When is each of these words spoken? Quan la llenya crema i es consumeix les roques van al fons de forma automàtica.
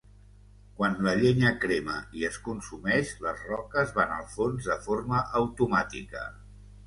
Quan 0.77 0.95
la 1.07 1.11
llenya 1.23 1.49
crema 1.65 1.97
i 2.21 2.25
es 2.29 2.39
consumeix 2.47 3.11
les 3.25 3.43
roques 3.51 3.93
van 3.99 4.15
al 4.15 4.25
fons 4.37 4.71
de 4.73 4.79
forma 4.89 5.23
automàtica. 5.41 6.27